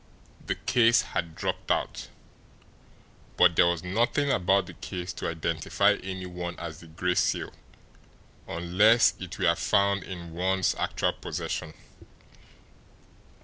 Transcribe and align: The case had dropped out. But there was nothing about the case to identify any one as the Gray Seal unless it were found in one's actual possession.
The 0.43 0.55
case 0.55 1.03
had 1.03 1.35
dropped 1.35 1.69
out. 1.69 2.07
But 3.37 3.55
there 3.55 3.67
was 3.67 3.83
nothing 3.83 4.31
about 4.31 4.65
the 4.65 4.73
case 4.73 5.13
to 5.13 5.29
identify 5.29 5.91
any 6.01 6.25
one 6.25 6.57
as 6.57 6.79
the 6.79 6.87
Gray 6.87 7.13
Seal 7.13 7.53
unless 8.47 9.13
it 9.19 9.37
were 9.37 9.53
found 9.53 10.01
in 10.03 10.33
one's 10.33 10.73
actual 10.73 11.13
possession. 11.13 11.75